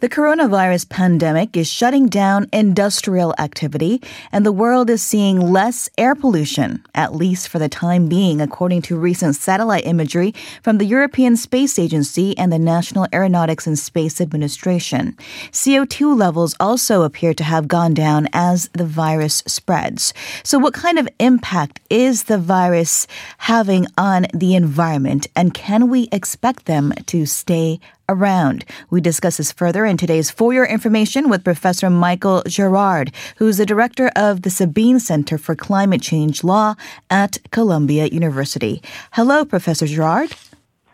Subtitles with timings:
[0.00, 6.14] The coronavirus pandemic is shutting down industrial activity, and the world is seeing less air
[6.14, 11.36] pollution, at least for the time being, according to recent satellite imagery from the European
[11.36, 15.16] Space Agency and the National Aeronautics and Space Administration.
[15.50, 20.14] CO2 levels also appear to have gone down as the virus spreads.
[20.44, 23.08] So, what kind of impact is the virus
[23.38, 28.64] having on the environment, and can we expect them to stay around.
[28.90, 33.66] We discuss this further in today's For Your Information with Professor Michael Gerrard, who's the
[33.66, 36.74] director of the Sabin Center for Climate Change Law
[37.10, 38.82] at Columbia University.
[39.12, 40.32] Hello, Professor Gerrard.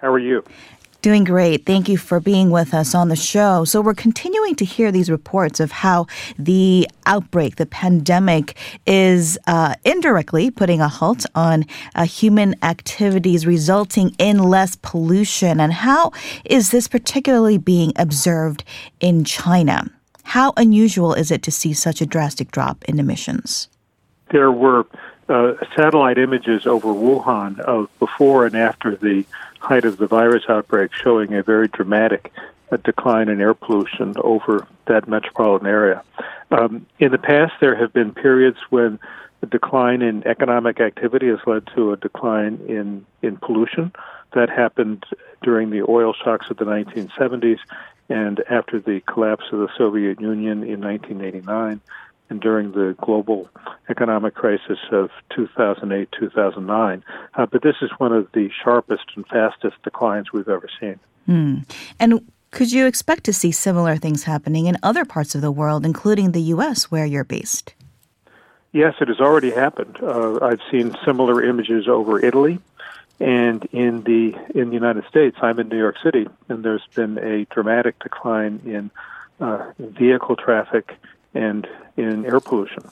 [0.01, 0.45] How are you?
[1.05, 1.67] Doing great.
[1.67, 3.67] Thank you for being with us on the show.
[3.67, 6.07] So, we're continuing to hear these reports of how
[6.39, 14.17] the outbreak, the pandemic, is uh, indirectly putting a halt on uh, human activities, resulting
[14.19, 15.61] in less pollution.
[15.61, 16.12] And how
[16.47, 18.65] is this particularly being observed
[18.98, 19.91] in China?
[20.23, 23.69] How unusual is it to see such a drastic drop in emissions?
[24.31, 24.87] There were
[25.28, 29.27] uh, satellite images over Wuhan of before and after the
[29.65, 32.33] height of the virus outbreak showing a very dramatic
[32.70, 36.03] uh, decline in air pollution over that metropolitan area.
[36.51, 38.98] Um, in the past, there have been periods when
[39.41, 43.93] the decline in economic activity has led to a decline in, in pollution.
[44.34, 45.05] That happened
[45.43, 47.59] during the oil shocks of the 1970s
[48.09, 51.81] and after the collapse of the Soviet Union in 1989
[52.30, 53.48] and during the global
[53.89, 57.05] economic crisis of 2008 2009.
[57.34, 60.98] Uh, but this is one of the sharpest and fastest declines we've ever seen.
[61.28, 61.70] Mm.
[61.98, 65.84] And could you expect to see similar things happening in other parts of the world,
[65.84, 67.75] including the U.S., where you're based?
[68.72, 69.98] Yes, it has already happened.
[70.03, 72.59] Uh, I've seen similar images over Italy,
[73.20, 75.36] and in the in the United States.
[75.41, 78.91] I'm in New York City, and there's been a dramatic decline in
[79.41, 80.97] uh, vehicle traffic
[81.35, 82.85] and in air pollution.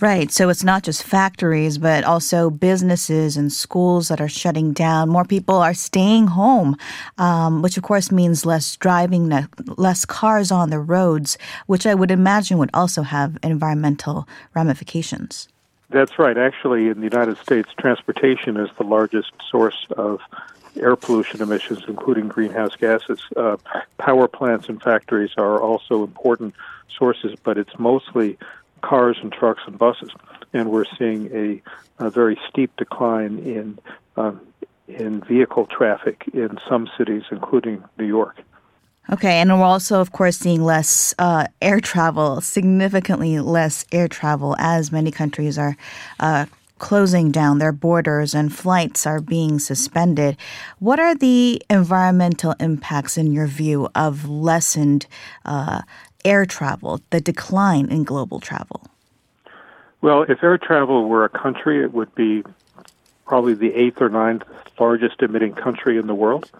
[0.00, 0.32] Right.
[0.32, 5.08] So it's not just factories, but also businesses and schools that are shutting down.
[5.08, 6.76] More people are staying home,
[7.16, 9.30] um, which of course means less driving,
[9.76, 15.48] less cars on the roads, which I would imagine would also have environmental ramifications.
[15.90, 16.36] That's right.
[16.36, 20.18] Actually, in the United States, transportation is the largest source of
[20.76, 23.20] air pollution emissions, including greenhouse gases.
[23.36, 23.56] Uh,
[23.98, 26.54] power plants and factories are also important
[26.96, 28.38] sources, but it's mostly
[28.82, 30.10] cars and trucks and buses.
[30.52, 33.78] And we're seeing a, a very steep decline in
[34.16, 34.40] um,
[34.86, 38.36] in vehicle traffic in some cities, including New York.
[39.12, 44.56] Okay, and we're also, of course, seeing less uh, air travel, significantly less air travel,
[44.58, 45.76] as many countries are
[46.20, 46.46] uh,
[46.78, 50.36] closing down their borders and flights are being suspended.
[50.78, 55.06] What are the environmental impacts, in your view, of lessened
[55.44, 55.82] uh,
[56.24, 58.82] air travel, the decline in global travel?
[60.00, 62.42] Well, if air travel were a country, it would be
[63.24, 64.42] probably the eighth or ninth
[64.78, 66.50] largest emitting country in the world.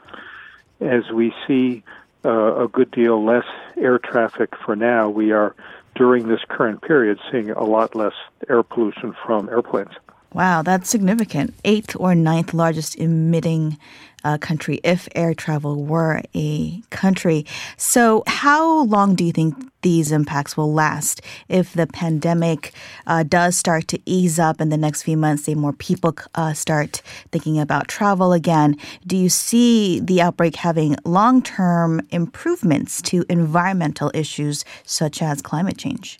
[0.80, 1.82] As we see
[2.24, 3.44] uh, a good deal less
[3.76, 5.54] air traffic for now, we are
[5.94, 8.14] during this current period seeing a lot less
[8.48, 9.92] air pollution from airplanes.
[10.32, 11.54] Wow, that's significant.
[11.64, 13.78] Eighth or ninth largest emitting
[14.24, 17.46] uh, country if air travel were a country.
[17.76, 22.72] So, how long do you think these impacts will last if the pandemic
[23.06, 25.44] uh, does start to ease up in the next few months?
[25.44, 28.76] Say more people uh, start thinking about travel again.
[29.06, 35.78] Do you see the outbreak having long term improvements to environmental issues such as climate
[35.78, 36.18] change?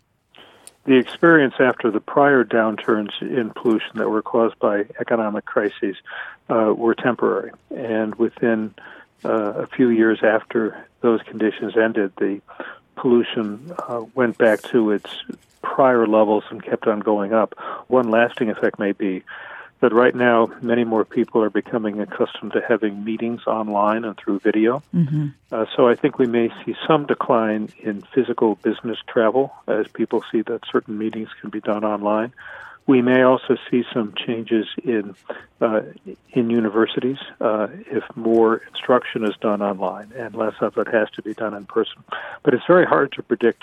[0.85, 5.97] The experience after the prior downturns in pollution that were caused by economic crises
[6.51, 7.53] uh, were temporary.
[7.75, 8.75] And within
[9.25, 12.41] uh, a few years after those conditions ended, the
[12.97, 15.11] pollution uh, went back to its
[15.63, 17.55] prior levels and kept on going up.
[17.89, 19.23] One lasting effect may be
[19.81, 24.39] but right now, many more people are becoming accustomed to having meetings online and through
[24.39, 24.83] video.
[24.95, 25.29] Mm-hmm.
[25.53, 30.25] Uh, so I think we may see some decline in physical business travel as people
[30.33, 32.33] see that certain meetings can be done online.
[32.87, 35.15] We may also see some changes in
[35.61, 35.81] uh,
[36.33, 41.23] in universities uh, if more instruction is done online and less of it has to
[41.23, 42.05] be done in person.
[42.43, 43.63] But it's very hard to predict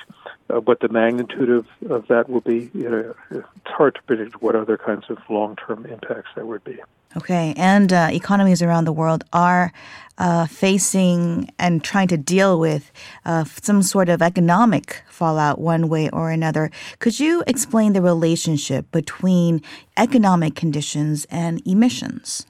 [0.50, 2.72] uh, what the magnitude of, of that will be.
[2.74, 6.64] You know, it's hard to predict what other kinds of long term impacts there would
[6.64, 6.80] be.
[7.18, 9.74] Okay, and uh, economies around the world are
[10.18, 12.92] uh, facing and trying to deal with
[13.26, 16.72] uh, some sort of economic fallout one way or another.
[17.00, 19.62] Could you explain the relationship between
[19.98, 22.46] economic conditions and emissions?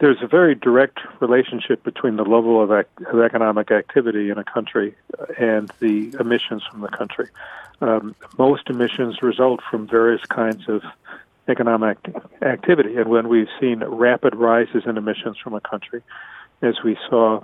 [0.00, 4.44] there's a very direct relationship between the level of, ac- of economic activity in a
[4.44, 4.94] country
[5.38, 7.28] and the emissions from the country.
[7.80, 10.82] Um, most emissions result from various kinds of
[11.48, 11.98] economic
[12.42, 16.02] activity, and when we've seen rapid rises in emissions from a country,
[16.62, 17.42] as we saw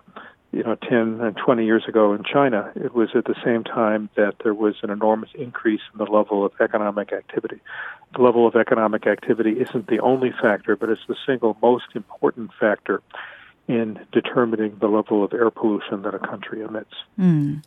[0.54, 4.08] you know, 10 and 20 years ago in China, it was at the same time
[4.16, 7.60] that there was an enormous increase in the level of economic activity.
[8.14, 12.52] The level of economic activity isn't the only factor, but it's the single most important
[12.60, 13.02] factor
[13.68, 16.92] in determining the level of air pollution that a country emits.
[17.18, 17.62] Mm.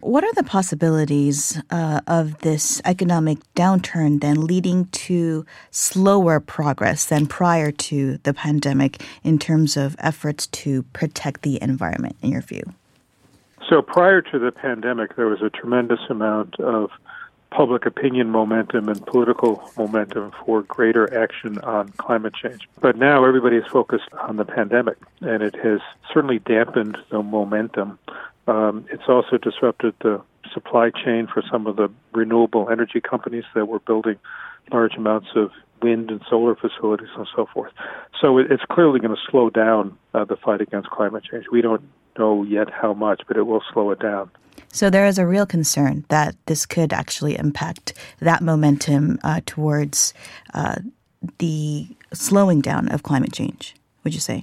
[0.00, 7.26] What are the possibilities uh, of this economic downturn then leading to slower progress than
[7.26, 12.62] prior to the pandemic in terms of efforts to protect the environment, in your view?
[13.68, 16.90] So, prior to the pandemic, there was a tremendous amount of
[17.54, 22.68] public opinion momentum and political momentum for greater action on climate change.
[22.80, 25.80] But now everybody is focused on the pandemic, and it has
[26.12, 27.98] certainly dampened the momentum.
[28.48, 30.20] Um, it's also disrupted the
[30.52, 34.16] supply chain for some of the renewable energy companies that were building
[34.72, 37.72] large amounts of wind and solar facilities and so forth.
[38.20, 41.46] So it's clearly going to slow down uh, the fight against climate change.
[41.52, 41.82] We don't
[42.18, 44.30] know yet how much, but it will slow it down.
[44.74, 50.12] So there is a real concern that this could actually impact that momentum uh, towards
[50.52, 50.74] uh,
[51.38, 54.42] the slowing down of climate change, would you say?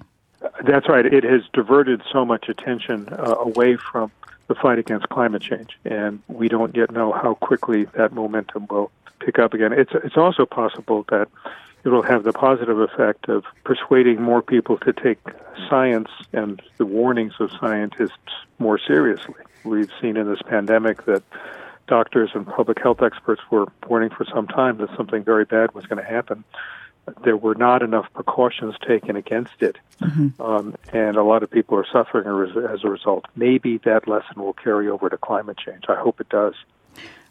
[0.64, 1.06] That's right.
[1.06, 4.10] It has diverted so much attention uh, away from
[4.48, 8.90] the fight against climate change, and we don't yet know how quickly that momentum will
[9.20, 9.74] pick up again.
[9.74, 11.28] It's it's also possible that
[11.84, 15.20] it will have the positive effect of persuading more people to take
[15.70, 18.18] science and the warnings of scientists
[18.60, 19.36] more seriously.
[19.64, 21.24] We've seen in this pandemic that
[21.88, 25.86] doctors and public health experts were warning for some time that something very bad was
[25.86, 26.44] going to happen.
[27.24, 30.42] There were not enough precautions taken against it, mm-hmm.
[30.42, 32.28] um, and a lot of people are suffering
[32.72, 33.26] as a result.
[33.36, 35.86] Maybe that lesson will carry over to climate change.
[35.90, 36.54] I hope it does.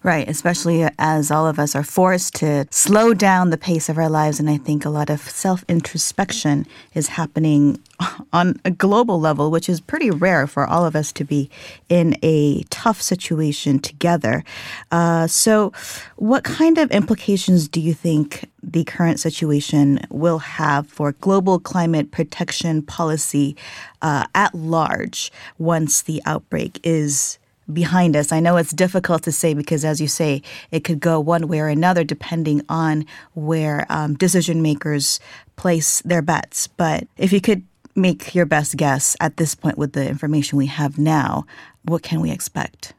[0.02, 4.08] Right, especially as all of us are forced to slow down the pace of our
[4.08, 4.40] lives.
[4.40, 7.78] And I think a lot of self introspection is happening
[8.32, 11.50] on a global level, which is pretty rare for all of us to be
[11.90, 14.42] in a tough situation together.
[14.90, 15.70] Uh, so,
[16.16, 22.10] what kind of implications do you think the current situation will have for global climate
[22.10, 23.54] protection policy
[24.00, 27.38] uh, at large once the outbreak is
[27.70, 28.32] behind us?
[28.32, 31.60] I know it's difficult to say because, as you say, it could go one way
[31.60, 35.20] or another depending on where um, decision makers
[35.56, 36.66] place their bets.
[36.66, 37.64] But if you could
[37.96, 41.44] make your best guess at this point with the information we have now,
[41.84, 42.92] what can we expect?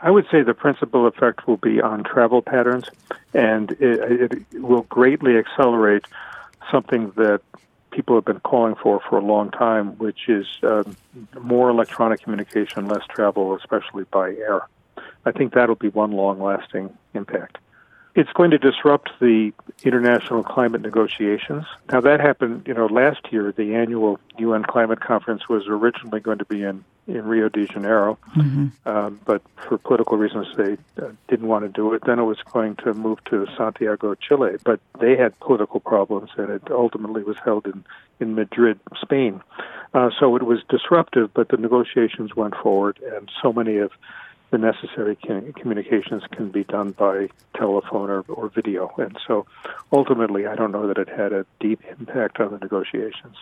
[0.00, 2.86] I would say the principal effect will be on travel patterns,
[3.34, 6.04] and it, it will greatly accelerate
[6.70, 7.40] something that
[7.92, 10.96] people have been calling for for a long time, which is um,
[11.40, 14.66] more electronic communication, less travel, especially by air.
[15.24, 17.58] I think that'll be one long lasting impact.
[18.14, 19.52] It's going to disrupt the
[19.84, 21.64] international climate negotiations.
[21.90, 23.52] Now that happened, you know, last year.
[23.52, 28.16] The annual UN climate conference was originally going to be in in Rio de Janeiro,
[28.36, 28.68] mm-hmm.
[28.88, 32.02] um, but for political reasons they uh, didn't want to do it.
[32.06, 36.50] Then it was going to move to Santiago, Chile, but they had political problems, and
[36.50, 37.84] it ultimately was held in
[38.20, 39.42] in Madrid, Spain.
[39.94, 43.90] Uh, so it was disruptive, but the negotiations went forward, and so many of
[44.52, 48.92] the necessary communications can be done by telephone or, or video.
[48.98, 49.46] And so
[49.90, 53.36] ultimately, I don't know that it had a deep impact on the negotiations.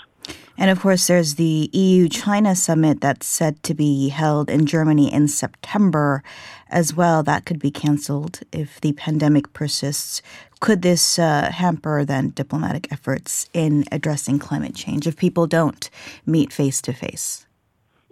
[0.58, 5.12] And of course, there's the EU China summit that's set to be held in Germany
[5.12, 6.22] in September
[6.68, 7.22] as well.
[7.22, 10.22] That could be canceled if the pandemic persists.
[10.60, 15.88] Could this uh, hamper then diplomatic efforts in addressing climate change if people don't
[16.26, 17.46] meet face to face?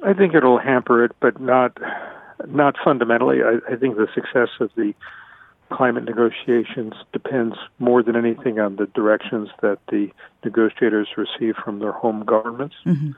[0.02, 1.76] I think it'll hamper it, but not
[2.46, 3.42] not fundamentally.
[3.42, 4.94] I, I think the success of the
[5.70, 10.10] climate negotiations depends more than anything on the directions that the
[10.44, 12.76] negotiators receive from their home governments.
[12.86, 13.12] Mm-hmm.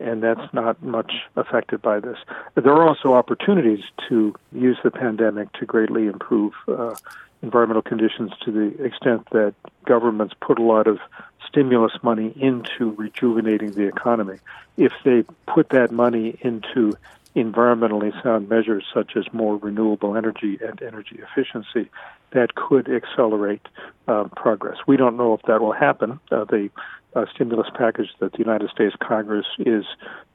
[0.00, 2.18] And that's not much affected by this.
[2.56, 6.96] There are also opportunities to use the pandemic to greatly improve uh,
[7.42, 10.98] environmental conditions to the extent that governments put a lot of
[11.46, 14.38] stimulus money into rejuvenating the economy.
[14.76, 16.94] If they put that money into
[17.36, 21.90] environmentally sound measures such as more renewable energy and energy efficiency
[22.32, 23.66] that could accelerate
[24.08, 24.76] uh, progress.
[24.86, 26.20] We don't know if that will happen.
[26.30, 26.70] Uh, the
[27.14, 29.84] uh, stimulus package that the United States Congress is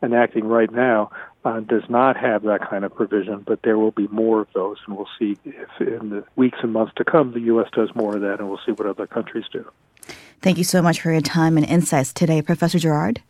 [0.02, 1.12] enacting right now
[1.46, 4.78] uh, does not have that kind of provision, but there will be more of those,
[4.88, 7.68] and we'll see if in the weeks and months to come the U.S.
[7.74, 9.70] does more of that, and we'll see what other countries do.
[10.42, 13.22] Thank you so much for your time and insights today, Professor Gerrard.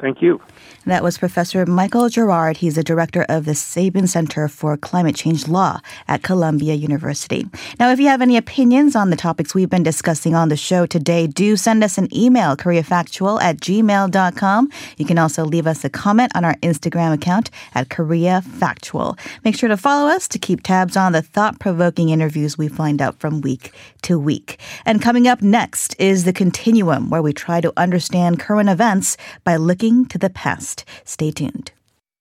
[0.00, 0.40] Thank you.
[0.86, 2.58] That was Professor Michael Gerrard.
[2.58, 7.46] He's the director of the Sabin Center for Climate Change Law at Columbia University.
[7.78, 10.86] Now, if you have any opinions on the topics we've been discussing on the show
[10.86, 14.70] today, do send us an email, koreafactual at gmail.com.
[14.96, 19.18] You can also leave us a comment on our Instagram account at koreafactual.
[19.44, 23.18] Make sure to follow us to keep tabs on the thought-provoking interviews we find out
[23.18, 24.58] from week to week.
[24.86, 29.56] And coming up next is The Continuum, where we try to understand current events by
[29.88, 30.84] looking to the past.
[31.04, 31.77] Stay tuned.